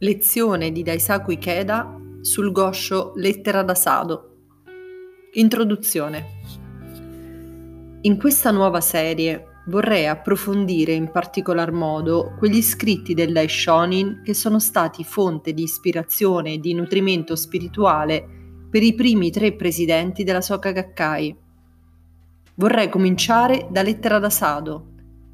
Lezione 0.00 0.70
di 0.70 0.84
Daisaku 0.84 1.32
Ikeda 1.32 2.00
sul 2.20 2.52
gosho 2.52 3.14
Lettera 3.16 3.64
da 3.64 3.74
Sado. 3.74 4.36
Introduzione. 5.32 6.24
In 8.02 8.16
questa 8.16 8.52
nuova 8.52 8.80
serie 8.80 9.62
vorrei 9.66 10.06
approfondire 10.06 10.92
in 10.92 11.10
particolar 11.10 11.72
modo 11.72 12.36
quegli 12.38 12.62
scritti 12.62 13.12
del 13.12 13.32
Daishonin 13.32 14.22
che 14.24 14.34
sono 14.34 14.60
stati 14.60 15.02
fonte 15.02 15.52
di 15.52 15.64
ispirazione 15.64 16.52
e 16.52 16.58
di 16.58 16.74
nutrimento 16.74 17.34
spirituale 17.34 18.24
per 18.70 18.84
i 18.84 18.94
primi 18.94 19.32
tre 19.32 19.54
presidenti 19.54 20.22
della 20.22 20.42
Soka 20.42 20.70
Gakkai. 20.70 21.36
Vorrei 22.54 22.88
cominciare 22.88 23.66
da 23.68 23.82
Lettera 23.82 24.20
da 24.20 24.30
Sado, 24.30 24.92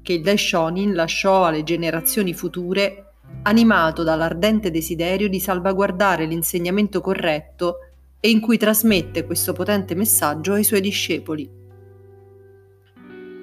che 0.00 0.14
il 0.14 0.22
Daishonin 0.22 0.94
lasciò 0.94 1.44
alle 1.44 1.62
generazioni 1.62 2.32
future 2.32 3.05
animato 3.42 4.02
dall'ardente 4.02 4.70
desiderio 4.70 5.28
di 5.28 5.38
salvaguardare 5.38 6.26
l'insegnamento 6.26 7.00
corretto 7.00 7.76
e 8.20 8.30
in 8.30 8.40
cui 8.40 8.58
trasmette 8.58 9.24
questo 9.24 9.52
potente 9.52 9.94
messaggio 9.94 10.54
ai 10.54 10.64
suoi 10.64 10.80
discepoli. 10.80 11.48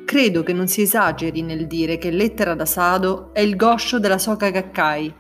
Credo 0.06 0.44
che 0.44 0.54
non 0.54 0.68
si 0.68 0.82
esageri 0.82 1.42
nel 1.42 1.66
dire 1.68 1.98
che 1.98 2.12
Lettera 2.12 2.54
da 2.54 2.66
Sado 2.66 3.34
è 3.34 3.40
il 3.40 3.56
goscio 3.56 3.98
della 3.98 4.18
Soka 4.18 4.50
Gakkai. 4.50 5.14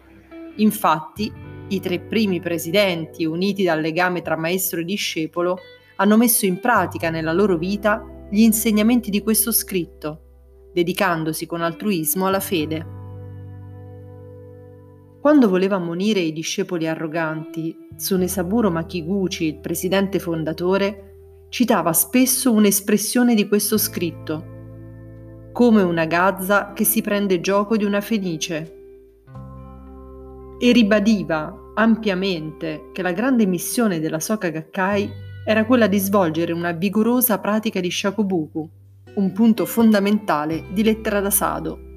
Infatti, 0.57 1.31
i 1.69 1.79
tre 1.79 1.99
primi 1.99 2.41
presidenti, 2.41 3.25
uniti 3.25 3.63
dal 3.63 3.79
legame 3.79 4.21
tra 4.21 4.35
maestro 4.35 4.81
e 4.81 4.83
discepolo, 4.83 5.57
hanno 5.95 6.17
messo 6.17 6.45
in 6.45 6.59
pratica 6.59 7.09
nella 7.09 7.33
loro 7.33 7.57
vita 7.57 8.05
gli 8.29 8.41
insegnamenti 8.41 9.09
di 9.09 9.21
questo 9.21 9.51
scritto, 9.51 10.69
dedicandosi 10.73 11.45
con 11.45 11.61
altruismo 11.61 12.27
alla 12.27 12.39
fede. 12.39 13.02
Quando 15.23 15.47
voleva 15.47 15.77
ammonire 15.77 16.19
i 16.19 16.33
discepoli 16.33 16.85
arroganti, 16.85 17.73
Tsunesaburo 17.95 18.69
Makiguchi, 18.69 19.45
il 19.45 19.59
presidente 19.59 20.19
fondatore, 20.19 21.45
citava 21.47 21.93
spesso 21.93 22.51
un'espressione 22.51 23.33
di 23.33 23.47
questo 23.47 23.77
scritto, 23.77 25.51
come 25.53 25.81
una 25.81 26.03
gazza 26.07 26.73
che 26.73 26.83
si 26.83 27.01
prende 27.01 27.39
gioco 27.39 27.77
di 27.77 27.85
una 27.85 28.01
fenice, 28.01 28.75
e 30.59 30.71
ribadiva 30.73 31.71
ampiamente 31.73 32.89
che 32.91 33.01
la 33.01 33.13
grande 33.13 33.45
missione 33.45 34.01
della 34.01 34.19
Soka 34.19 34.49
Gakkai 34.49 35.09
era 35.45 35.65
quella 35.65 35.87
di 35.87 35.99
svolgere 35.99 36.51
una 36.51 36.73
vigorosa 36.73 37.39
pratica 37.39 37.79
di 37.79 37.89
shakobuku, 37.89 38.69
un 39.15 39.31
punto 39.31 39.65
fondamentale 39.65 40.65
di 40.73 40.83
lettera 40.83 41.21
da 41.21 41.29
Sado 41.29 41.91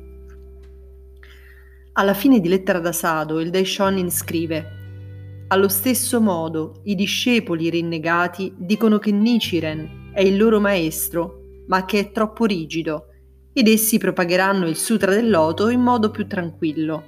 alla 1.98 2.14
fine 2.14 2.41
di 2.41 2.48
Lettera 2.48 2.78
da 2.78 2.92
Sado, 2.92 3.41
il 3.41 3.48
Daishonin 3.48 4.11
scrive 4.11 5.44
Allo 5.48 5.69
stesso 5.69 6.20
modo, 6.20 6.80
i 6.84 6.94
discepoli 6.94 7.70
rinnegati 7.70 8.53
dicono 8.55 8.98
che 8.98 9.12
Nichiren 9.12 10.11
è 10.12 10.20
il 10.20 10.36
loro 10.36 10.61
maestro, 10.61 11.41
ma 11.69 11.86
che 11.86 11.98
è 11.98 12.12
troppo 12.12 12.44
rigido, 12.44 13.06
ed 13.53 13.69
essi 13.69 13.97
propagheranno 13.97 14.69
il 14.69 14.77
Sutra 14.77 15.14
del 15.14 15.30
Loto 15.30 15.70
in 15.70 15.80
modo 15.80 16.11
più 16.11 16.27
tranquillo. 16.27 17.03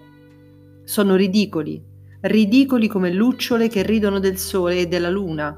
Sono 0.84 1.16
ridicoli, 1.16 1.82
ridicoli 2.22 2.88
come 2.88 3.12
lucciole 3.12 3.68
che 3.68 3.82
ridono 3.82 4.18
del 4.18 4.38
sole 4.38 4.78
e 4.78 4.86
della 4.86 5.10
luna, 5.10 5.54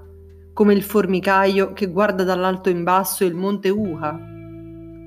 come 0.53 0.75
il 0.75 0.83
formicaio 0.83 1.73
che 1.73 1.87
guarda 1.87 2.25
dall'alto 2.25 2.69
in 2.69 2.83
basso 2.83 3.25
il 3.25 3.35
monte 3.35 3.69
Uha 3.69 4.39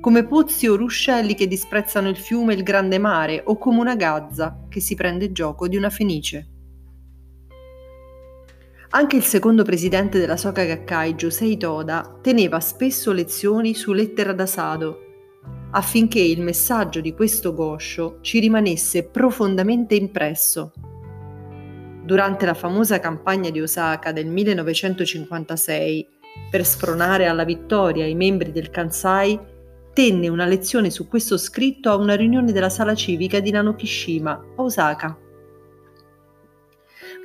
come 0.04 0.26
pozzi 0.26 0.68
o 0.68 0.76
ruscelli 0.76 1.34
che 1.34 1.48
disprezzano 1.48 2.10
il 2.10 2.18
fiume 2.18 2.52
e 2.52 2.58
il 2.58 2.64
grande 2.64 2.98
mare, 2.98 3.42
o 3.46 3.58
come 3.58 3.80
una 3.80 3.96
gazza 3.96 4.66
che 4.68 4.82
si 4.82 4.96
prende 4.96 5.32
gioco 5.32 5.70
di 5.70 5.78
una 5.78 5.90
fenice. 5.90 6.48
Anche 8.90 9.16
il 9.16 9.24
secondo 9.24 9.64
presidente 9.64 10.20
della 10.20 10.36
Soka 10.36 10.66
Gakkai, 10.66 11.16
Josei 11.16 11.56
Toda, 11.56 12.20
teneva 12.22 12.60
spesso 12.60 13.14
lezioni 13.14 13.74
su 13.74 13.94
lettera 13.94 14.34
da 14.34 14.46
Sado, 14.46 15.00
affinché 15.72 16.20
il 16.20 16.42
messaggio 16.42 17.00
di 17.00 17.14
questo 17.14 17.54
goscio 17.54 18.18
ci 18.20 18.40
rimanesse 18.40 19.06
profondamente 19.06 19.96
impresso. 19.96 20.74
Durante 22.04 22.46
la 22.46 22.54
famosa 22.54 23.00
campagna 23.00 23.50
di 23.52 23.62
Osaka 23.62 24.12
del 24.12 24.28
1956, 24.28 26.08
per 26.50 26.66
spronare 26.66 27.28
alla 27.28 27.46
vittoria 27.46 28.06
i 28.06 28.16
membri 28.16 28.52
del 28.52 28.70
Kansai, 28.70 29.52
tenne 29.94 30.28
una 30.28 30.46
lezione 30.46 30.90
su 30.90 31.08
questo 31.08 31.38
scritto 31.38 31.92
a 31.92 31.96
una 31.96 32.16
riunione 32.16 32.52
della 32.52 32.70
sala 32.70 32.96
civica 32.96 33.40
di 33.40 33.52
Nanokishima, 33.52 34.32
a 34.32 34.62
Osaka. 34.62 35.18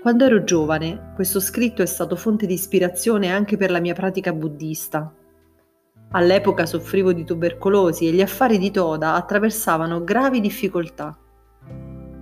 Quando 0.03 0.25
ero 0.25 0.45
giovane, 0.45 1.13
questo 1.15 1.41
scritto 1.41 1.81
è 1.81 1.87
stato 1.87 2.15
fonte 2.15 2.47
di 2.47 2.53
ispirazione 2.53 3.31
anche 3.33 3.57
per 3.57 3.71
la 3.71 3.81
mia 3.81 3.95
pratica 3.95 4.35
buddista. 4.35 5.13
All'epoca 6.11 6.67
soffrivo 6.67 7.13
di 7.13 7.25
tubercolosi 7.25 8.07
e 8.07 8.13
gli 8.13 8.21
affari 8.21 8.59
di 8.59 8.71
Toda 8.71 9.15
attraversavano 9.15 10.05
gravi 10.05 10.41
difficoltà. 10.41 11.19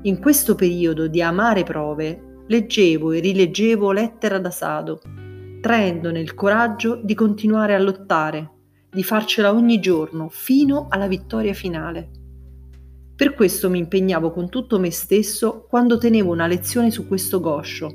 In 0.02 0.20
questo 0.20 0.54
periodo 0.54 1.08
di 1.08 1.20
amare 1.20 1.64
prove, 1.64 2.42
leggevo 2.46 3.10
e 3.10 3.18
rileggevo 3.18 3.90
lettera 3.90 4.38
da 4.38 4.50
Sado, 4.50 5.00
traendone 5.60 6.20
il 6.20 6.34
coraggio 6.34 7.00
di 7.02 7.14
continuare 7.14 7.74
a 7.74 7.78
lottare 7.78 8.55
di 8.96 9.02
farcela 9.02 9.52
ogni 9.52 9.78
giorno 9.78 10.30
fino 10.30 10.86
alla 10.88 11.06
vittoria 11.06 11.52
finale. 11.52 12.08
Per 13.14 13.34
questo 13.34 13.68
mi 13.68 13.78
impegnavo 13.78 14.30
con 14.30 14.48
tutto 14.48 14.78
me 14.78 14.90
stesso 14.90 15.66
quando 15.68 15.98
tenevo 15.98 16.32
una 16.32 16.46
lezione 16.46 16.90
su 16.90 17.06
questo 17.06 17.38
goscio. 17.38 17.94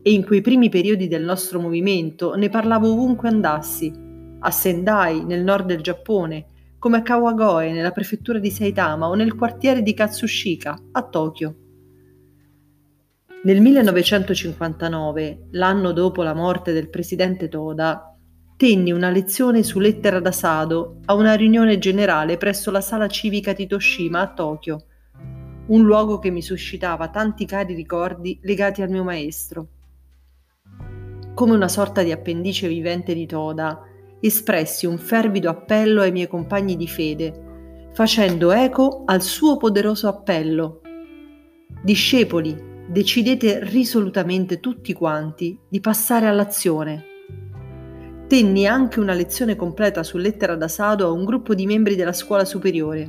E 0.00 0.12
in 0.12 0.24
quei 0.24 0.42
primi 0.42 0.68
periodi 0.68 1.08
del 1.08 1.24
nostro 1.24 1.58
movimento 1.58 2.36
ne 2.36 2.48
parlavo 2.48 2.92
ovunque 2.92 3.28
andassi, 3.28 3.92
a 4.38 4.50
Sendai, 4.52 5.24
nel 5.24 5.42
nord 5.42 5.66
del 5.66 5.80
Giappone, 5.80 6.46
come 6.78 6.98
a 6.98 7.02
Kawagoe, 7.02 7.72
nella 7.72 7.90
prefettura 7.90 8.38
di 8.38 8.52
Saitama 8.52 9.08
o 9.08 9.14
nel 9.14 9.34
quartiere 9.34 9.82
di 9.82 9.92
Katsushika, 9.92 10.82
a 10.92 11.02
Tokyo. 11.02 11.54
Nel 13.42 13.60
1959, 13.60 15.48
l'anno 15.50 15.90
dopo 15.90 16.22
la 16.22 16.34
morte 16.34 16.72
del 16.72 16.90
presidente 16.90 17.48
Toda, 17.48 18.15
tenni 18.56 18.90
una 18.90 19.10
lezione 19.10 19.62
su 19.62 19.78
lettera 19.78 20.18
da 20.18 20.32
Sado 20.32 21.00
a 21.04 21.14
una 21.14 21.34
riunione 21.34 21.78
generale 21.78 22.38
presso 22.38 22.70
la 22.70 22.80
sala 22.80 23.06
civica 23.06 23.52
di 23.52 23.66
Toshima 23.66 24.20
a 24.20 24.32
Tokyo, 24.32 24.84
un 25.66 25.82
luogo 25.82 26.18
che 26.18 26.30
mi 26.30 26.40
suscitava 26.40 27.08
tanti 27.08 27.44
cari 27.44 27.74
ricordi 27.74 28.38
legati 28.42 28.80
al 28.80 28.88
mio 28.88 29.04
maestro. 29.04 29.68
Come 31.34 31.52
una 31.52 31.68
sorta 31.68 32.02
di 32.02 32.12
appendice 32.12 32.66
vivente 32.66 33.12
di 33.12 33.26
Toda, 33.26 33.78
espressi 34.20 34.86
un 34.86 34.96
fervido 34.96 35.50
appello 35.50 36.00
ai 36.00 36.12
miei 36.12 36.26
compagni 36.26 36.76
di 36.76 36.88
fede, 36.88 37.90
facendo 37.92 38.52
eco 38.52 39.02
al 39.04 39.20
suo 39.20 39.58
poderoso 39.58 40.08
appello. 40.08 40.80
Discepoli, 41.82 42.56
decidete 42.88 43.62
risolutamente 43.64 44.60
tutti 44.60 44.94
quanti 44.94 45.58
di 45.68 45.80
passare 45.80 46.26
all'azione 46.26 47.15
Tenni 48.28 48.66
anche 48.66 48.98
una 48.98 49.12
lezione 49.12 49.54
completa 49.54 50.02
su 50.02 50.16
lettera 50.18 50.56
da 50.56 50.66
Sado 50.66 51.06
a 51.06 51.12
un 51.12 51.24
gruppo 51.24 51.54
di 51.54 51.64
membri 51.64 51.94
della 51.94 52.12
scuola 52.12 52.44
superiore, 52.44 53.08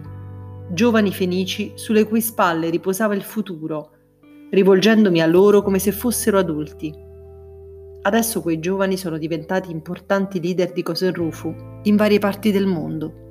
giovani 0.70 1.12
fenici 1.12 1.72
sulle 1.74 2.04
cui 2.04 2.22
spalle 2.22 2.70
riposava 2.70 3.16
il 3.16 3.24
futuro, 3.24 3.90
rivolgendomi 4.52 5.20
a 5.20 5.26
loro 5.26 5.64
come 5.64 5.80
se 5.80 5.92
fossero 5.92 6.38
adulti. 6.38 6.94
Adesso 8.04 8.42
quei 8.42 8.60
giovani 8.60 8.96
sono 8.96 9.18
diventati 9.18 9.72
importanti 9.72 10.40
leader 10.40 10.72
di 10.72 10.84
Kosen 10.84 11.14
Rufu 11.14 11.56
in 11.82 11.96
varie 11.96 12.20
parti 12.20 12.52
del 12.52 12.68
mondo. 12.68 13.27